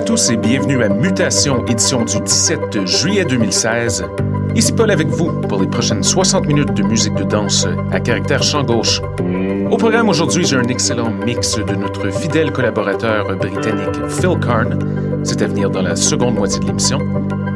[0.00, 4.06] à tous et bienvenue à Mutation, édition du 17 juillet 2016.
[4.54, 8.42] Ici Paul avec vous pour les prochaines 60 minutes de musique de danse à caractère
[8.42, 9.02] champ gauche.
[9.70, 14.78] Au programme aujourd'hui, j'ai un excellent mix de notre fidèle collaborateur britannique Phil Karn.
[15.22, 16.98] C'est à venir dans la seconde moitié de l'émission.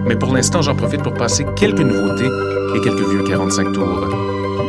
[0.07, 2.29] Mais pour l'instant, j'en profite pour passer quelques nouveautés
[2.77, 4.09] et quelques vieux 45 tours.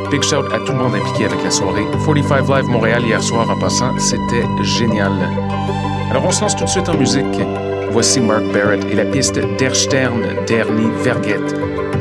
[0.10, 1.84] Big shout à tout le monde impliqué avec la soirée.
[2.06, 5.12] 45 Live Montréal hier soir en passant, c'était génial.
[6.10, 7.26] Alors on se lance tout de suite en musique.
[7.96, 10.66] Voici Mark Barrett et la piste Der Stern der
[11.02, 11.40] Verget,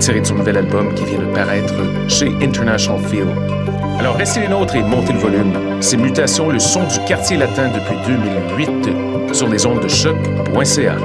[0.01, 1.73] tirée de son nouvel album qui vient de paraître
[2.09, 3.29] chez International Feel.
[4.01, 5.53] Alors restez les nôtres et montez le volume.
[5.81, 10.97] C'est Mutation, le son du quartier latin depuis 2008 sur les ondes de choc.ca.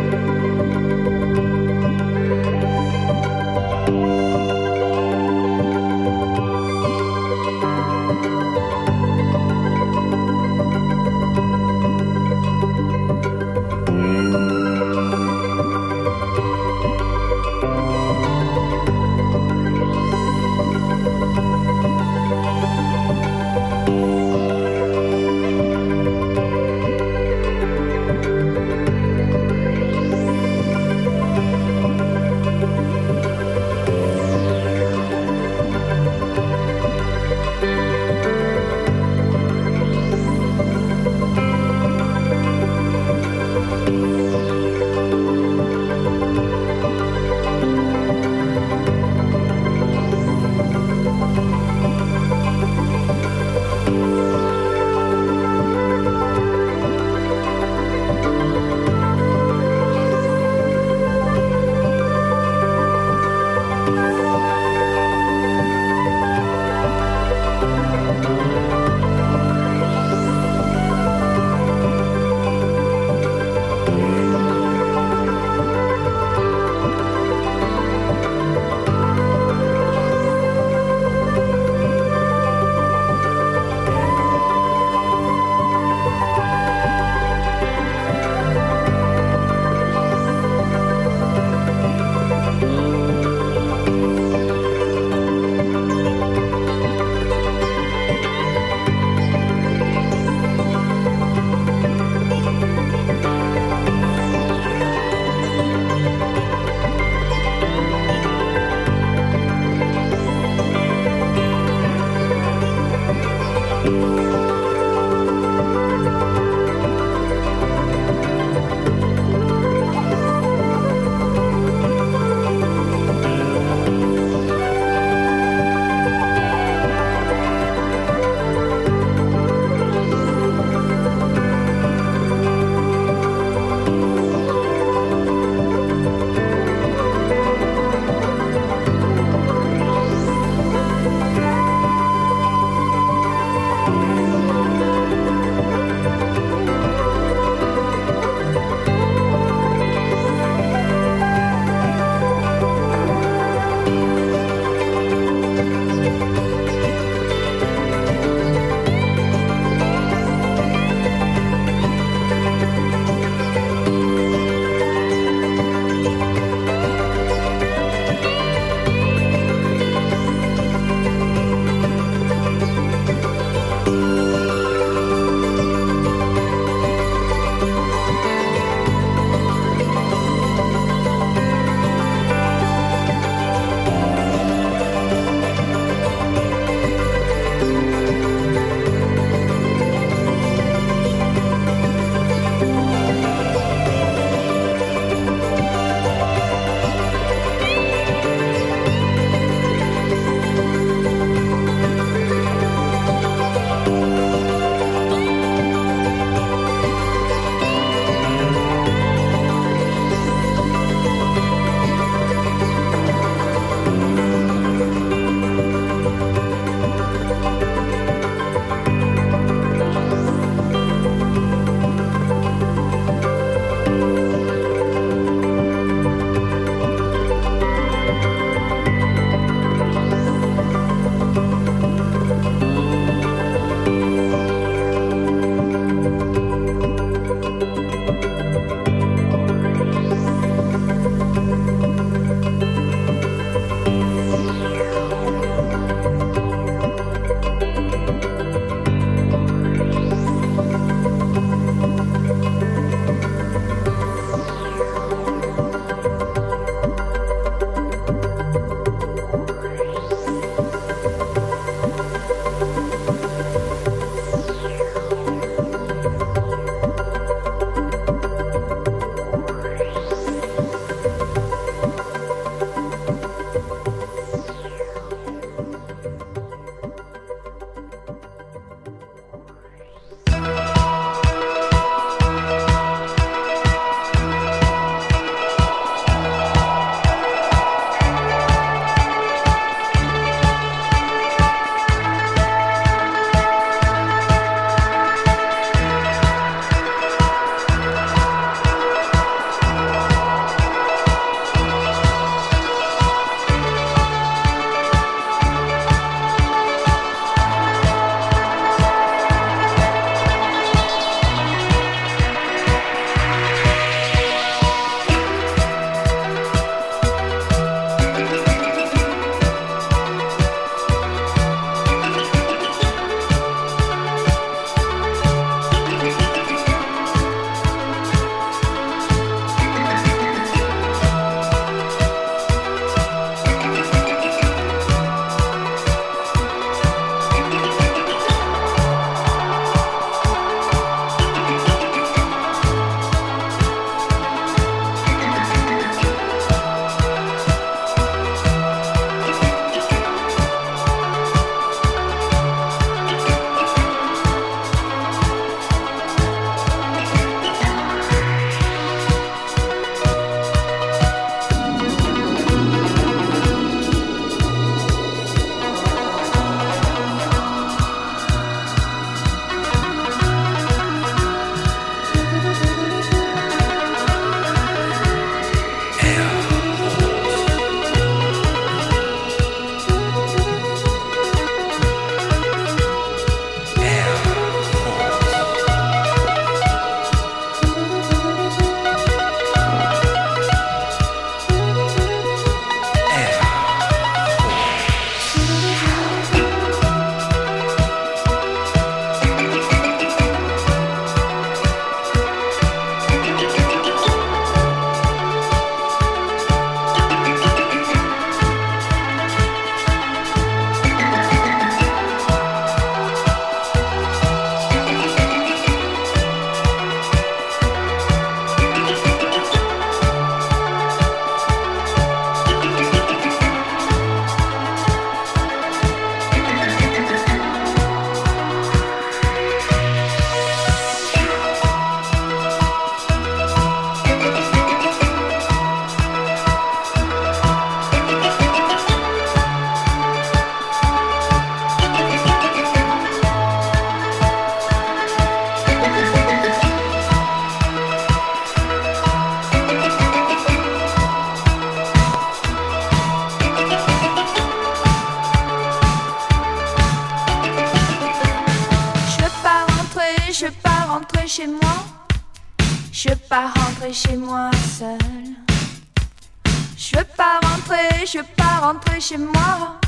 [468.60, 469.80] pas rentrer chez moi.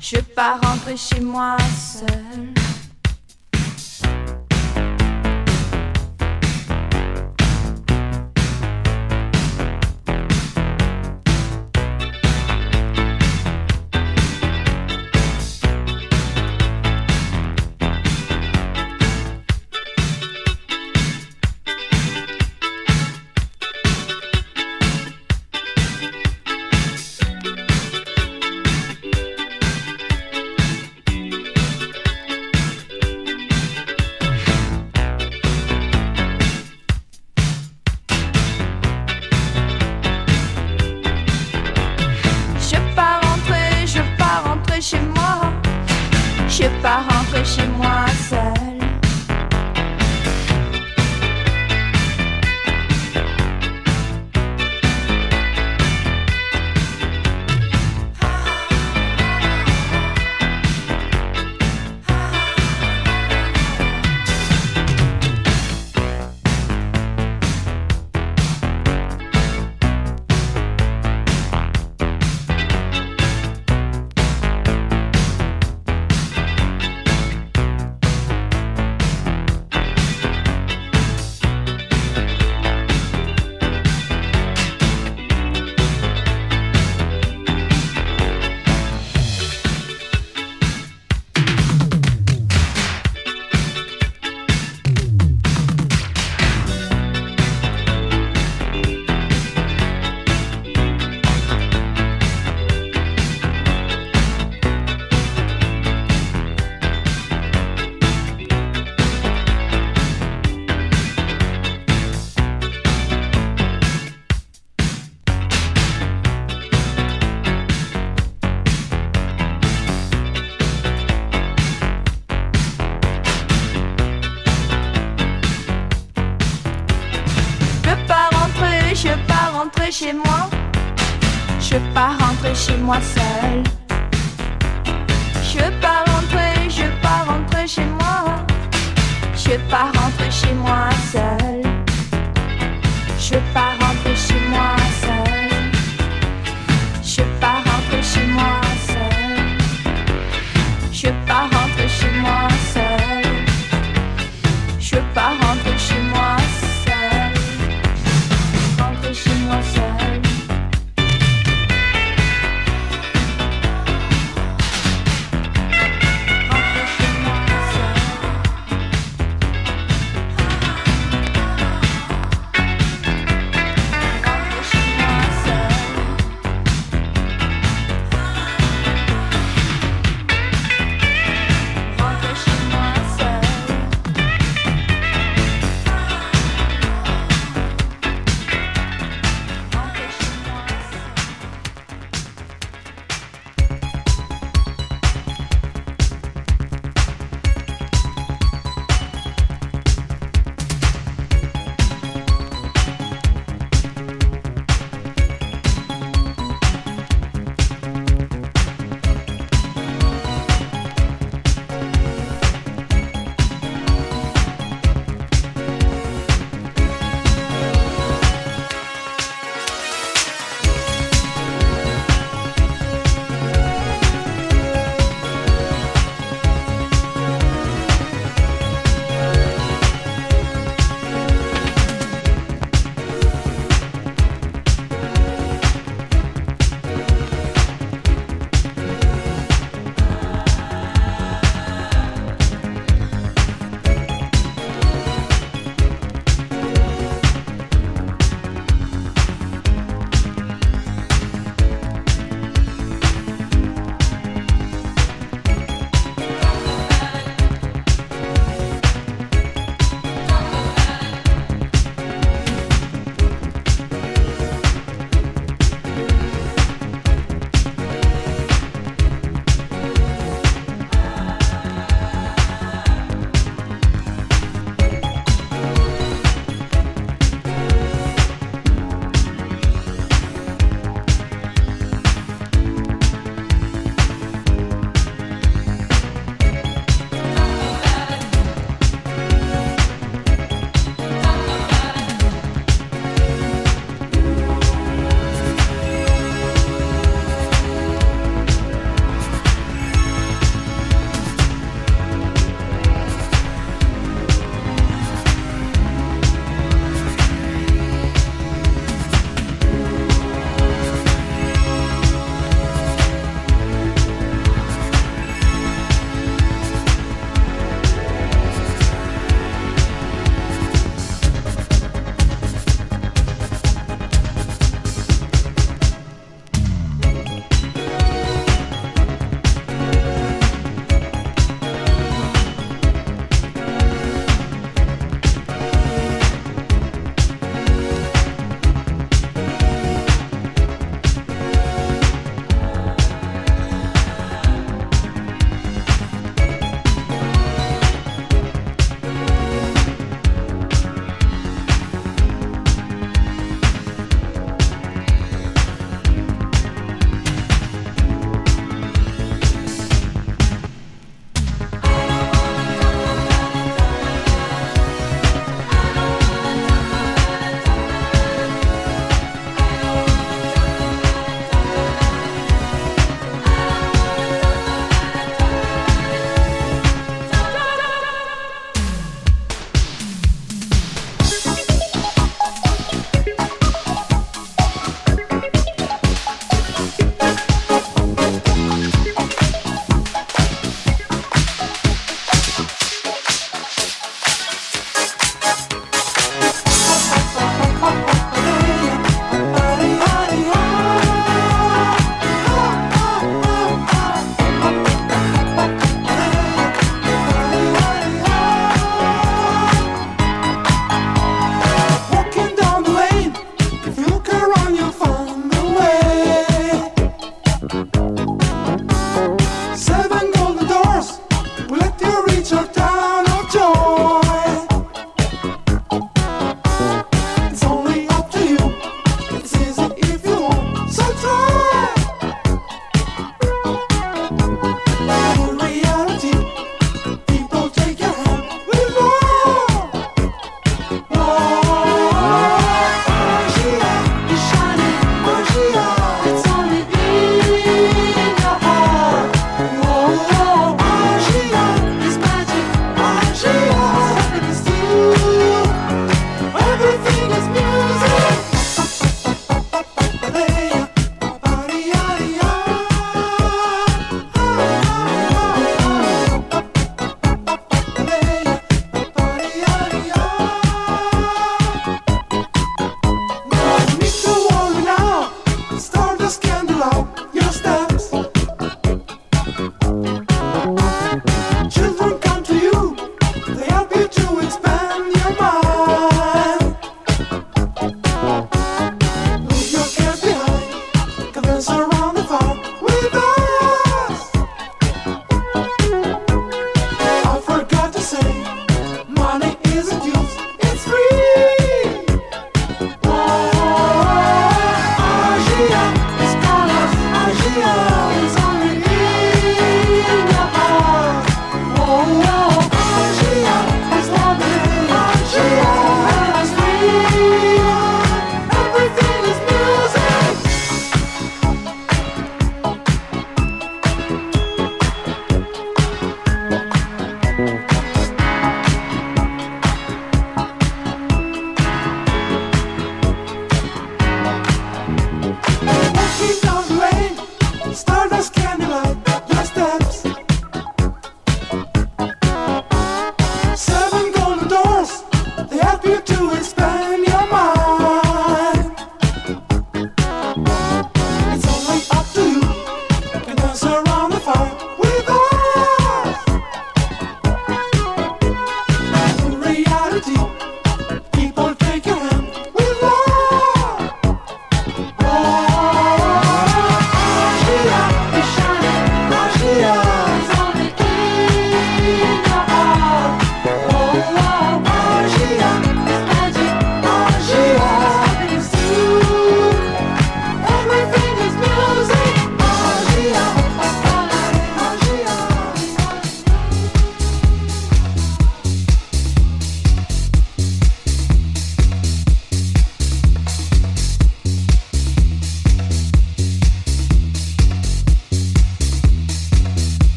[0.00, 2.63] Je veux pas rentrer chez moi seule.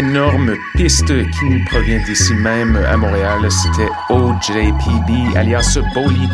[0.00, 3.46] Énorme piste qui nous provient d'ici même à Montréal.
[3.50, 6.26] C'était OJPB, alias Boli,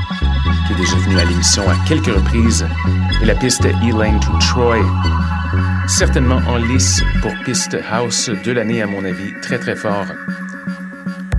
[0.66, 2.64] qui est déjà venu à l'émission à quelques reprises.
[3.20, 4.79] Et la piste Elaine to Troy.
[5.88, 9.33] Certainement en lice pour piste house de l'année, à mon avis.
[9.42, 10.07] Très, très fort.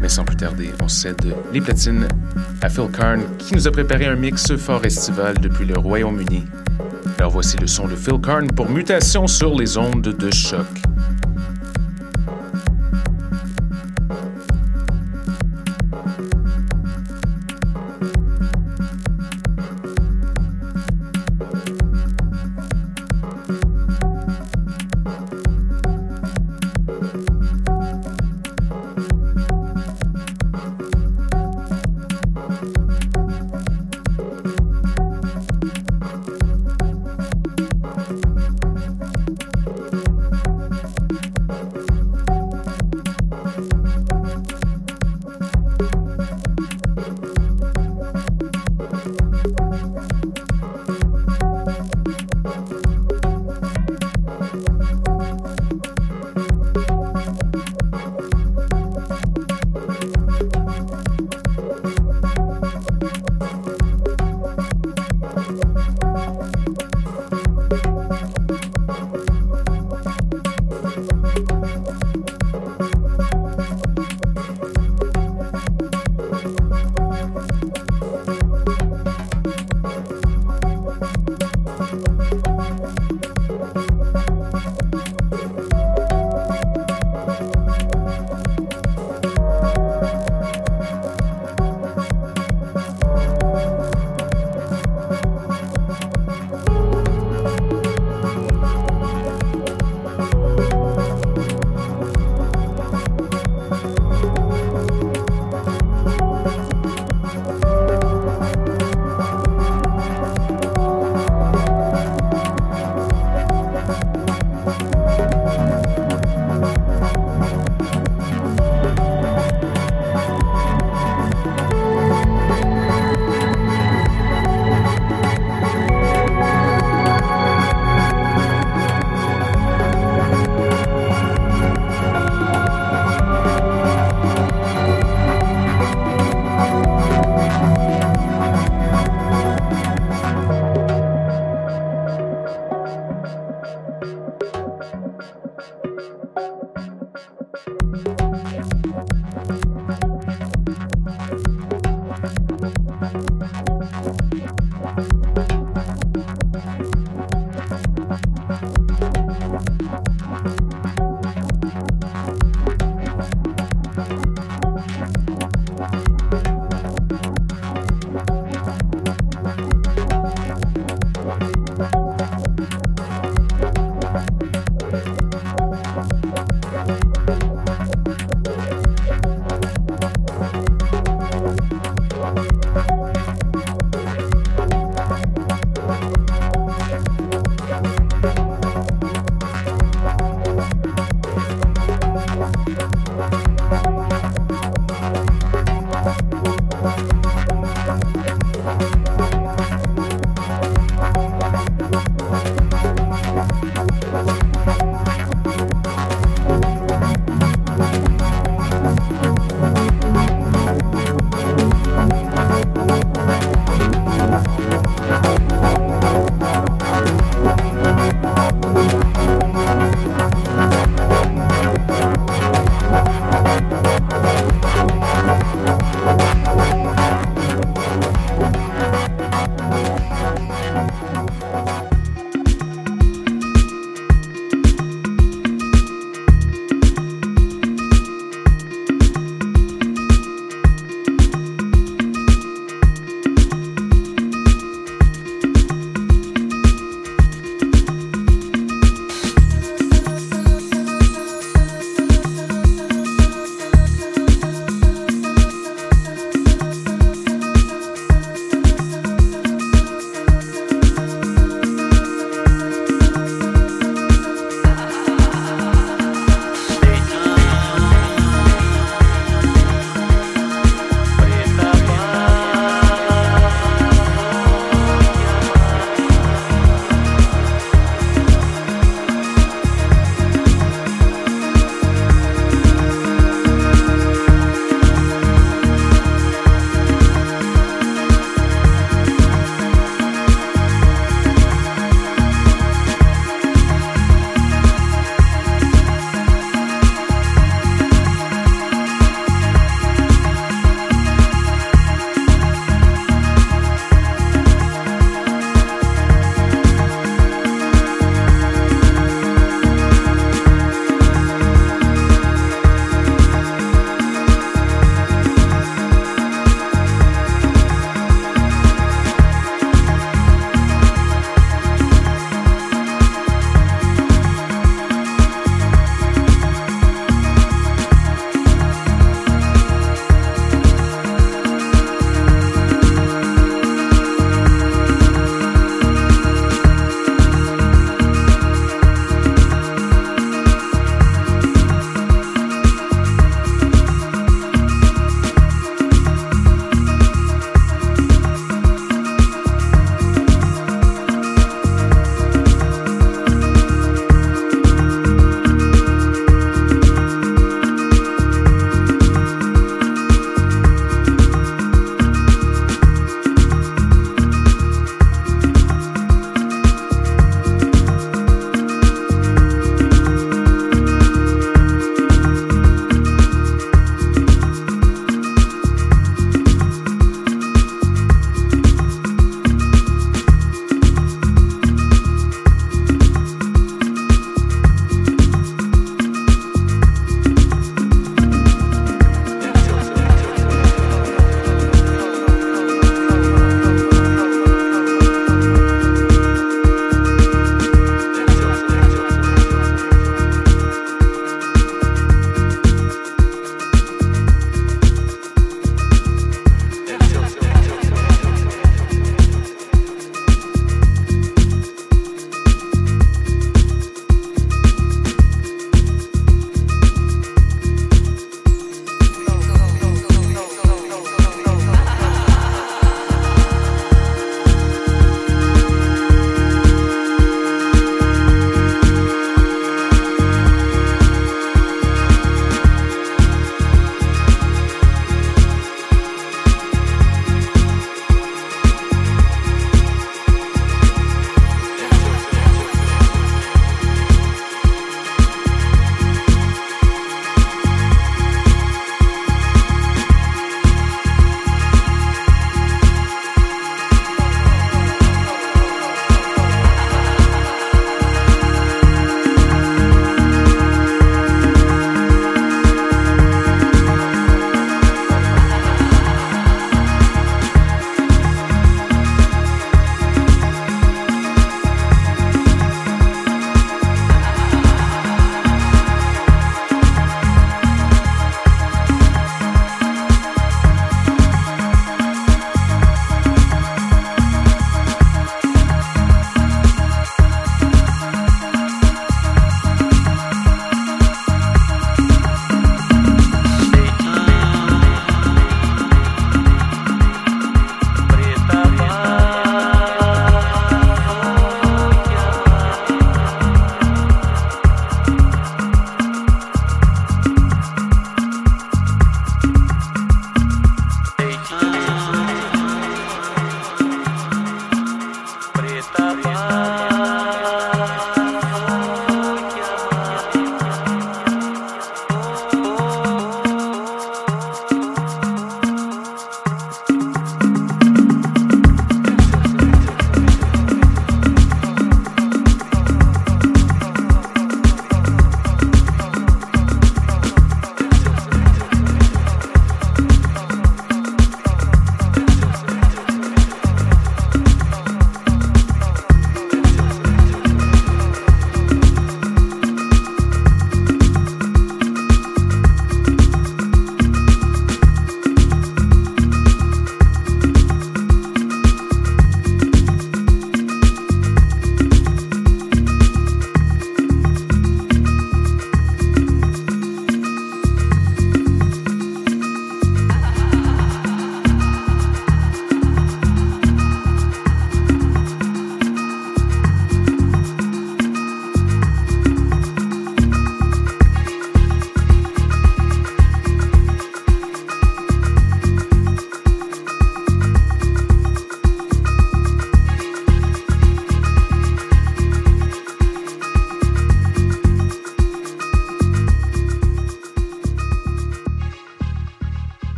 [0.00, 2.06] Mais sans plus tarder, on cède les platines
[2.60, 6.44] à Phil Karn, qui nous a préparé un mix fort estival depuis le Royaume-Uni.
[7.18, 10.81] Alors voici le son de Phil Karn pour Mutation sur les ondes de choc.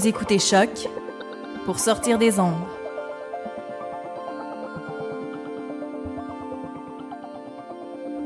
[0.00, 0.88] Vous écoutez Choc
[1.66, 2.66] pour sortir des ombres.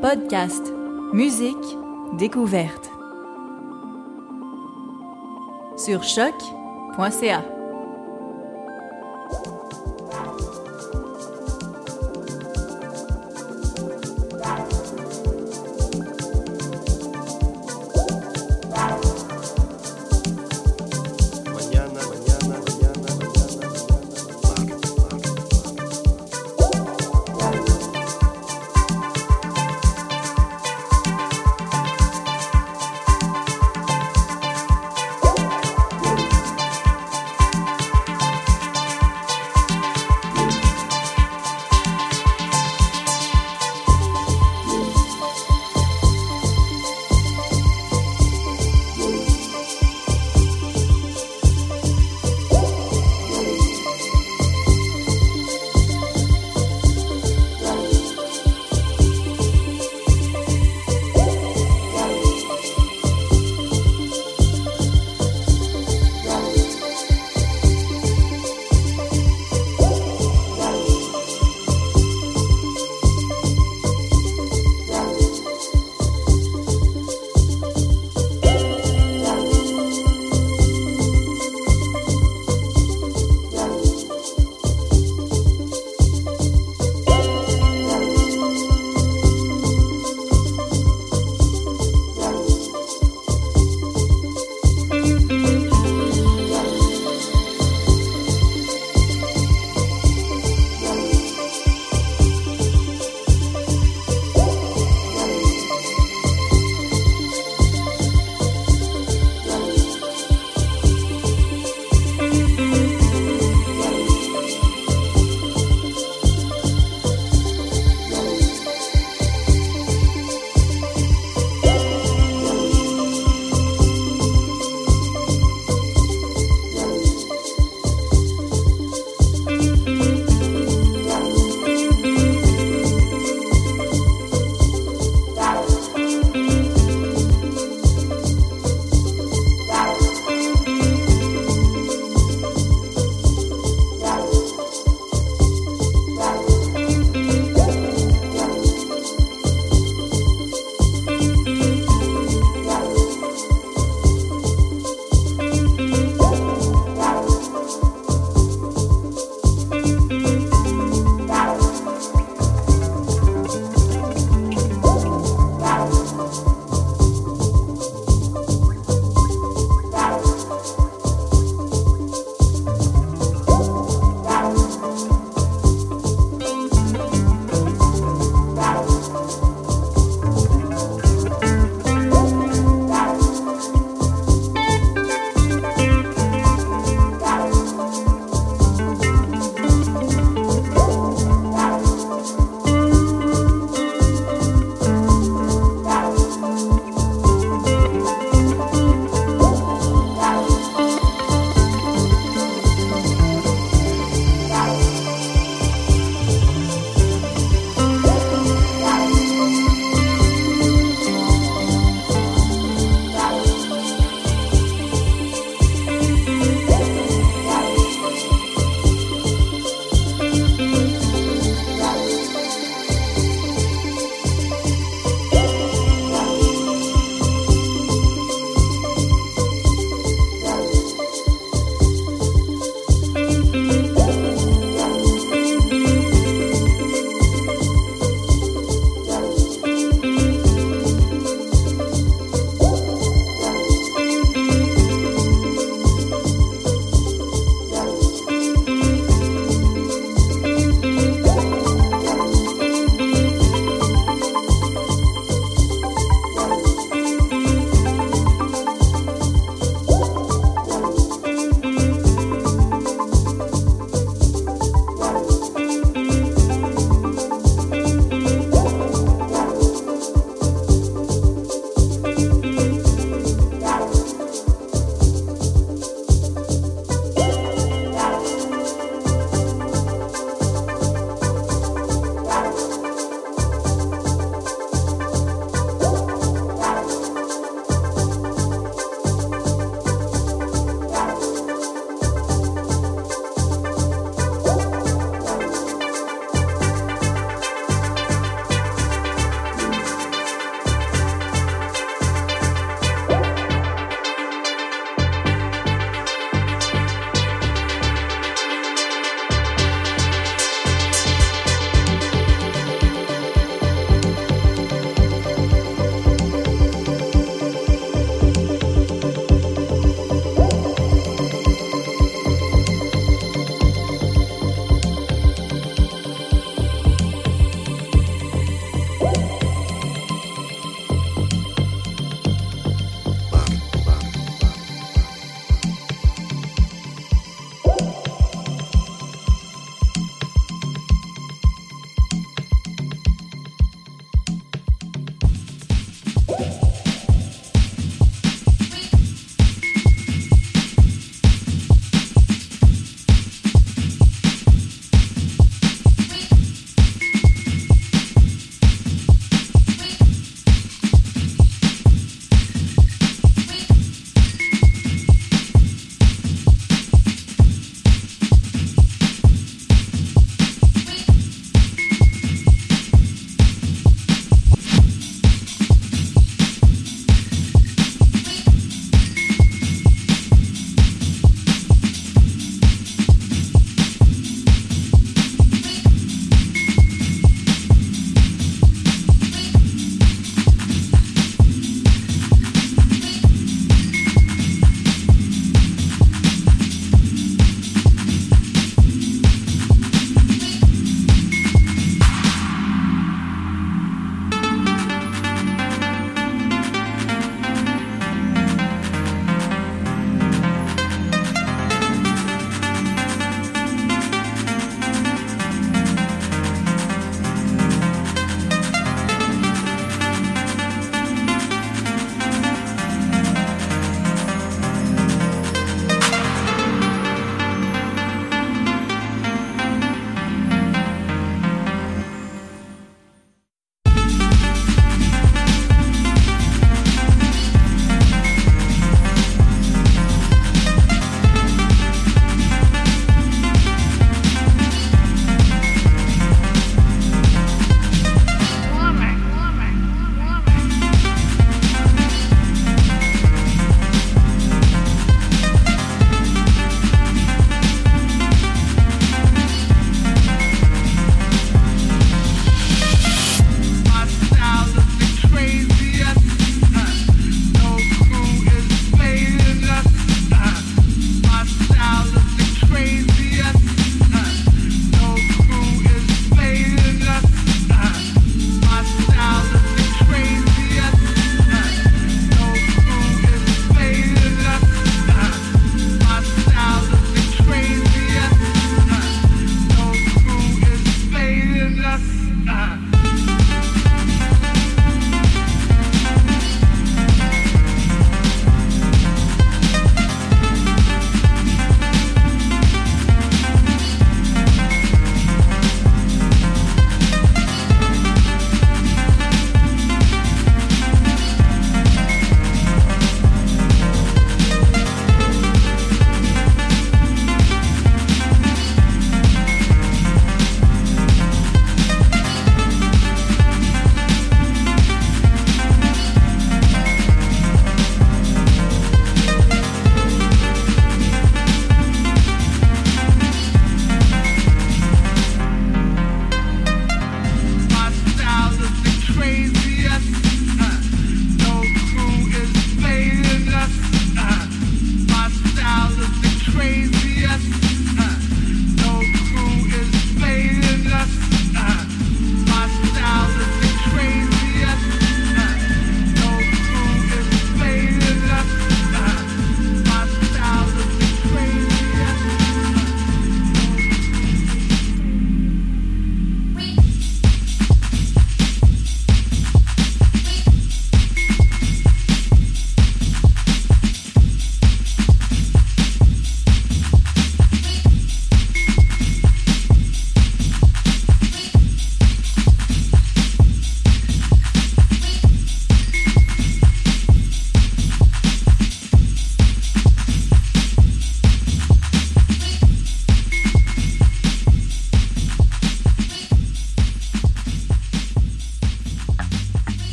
[0.00, 0.72] Podcast,
[1.12, 1.56] musique,
[2.16, 2.88] découverte.
[5.76, 7.53] Sur choc.ca.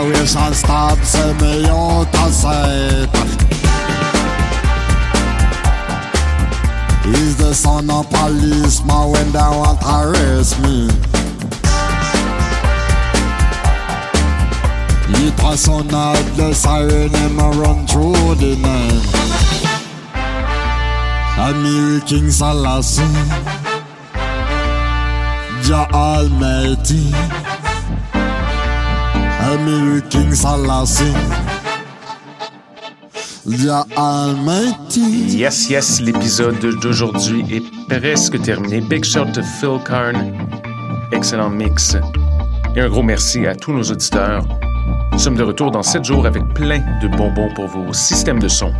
[0.00, 3.10] cały szans tam przemyją taset
[7.04, 10.88] He's the son of policeman when they want to arrest me.
[15.26, 19.06] It was sound of the siren and I run through the night.
[21.36, 23.02] American Selassie
[25.62, 27.39] Jah Almighty.
[34.96, 38.80] Yes, yes, l'épisode d'aujourd'hui est presque terminé.
[38.80, 40.32] Big shout to Phil Karn.
[41.10, 41.96] Excellent mix.
[42.76, 44.46] Et un gros merci à tous nos auditeurs.
[45.12, 48.46] Nous sommes de retour dans 7 jours avec plein de bonbons pour vos systèmes de
[48.46, 48.72] son.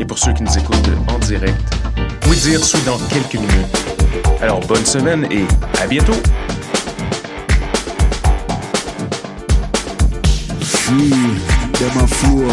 [0.00, 1.62] Et pour ceux qui nous écoutent en direct,
[2.28, 3.76] oui dire suit dans quelques minutes.
[4.42, 5.44] Alors bonne semaine et
[5.80, 6.16] à bientôt!
[10.90, 12.48] Free, them a fool.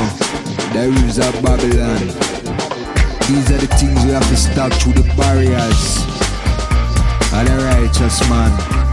[0.72, 2.06] The rules of Babylon.
[3.26, 5.98] These are the things we have to stop through the barriers.
[7.34, 8.87] Of the righteous man.